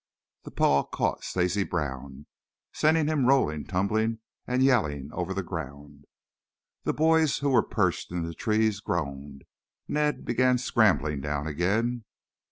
The 0.45 0.49
paw 0.49 0.81
caught 0.81 1.23
Stacy 1.23 1.63
Brown, 1.63 2.25
sending 2.73 3.05
him 3.05 3.27
rolling, 3.27 3.65
tumbling 3.65 4.17
and 4.47 4.63
yelling 4.63 5.11
over 5.13 5.31
the 5.31 5.43
ground. 5.43 6.05
The 6.85 6.93
boys 6.95 7.37
who 7.37 7.51
were 7.51 7.61
perched 7.61 8.11
in 8.11 8.23
the 8.23 8.33
trees 8.33 8.79
groaned. 8.79 9.43
Ned 9.87 10.25
began 10.25 10.57
scrambling 10.57 11.21
down 11.21 11.45
again. 11.45 12.05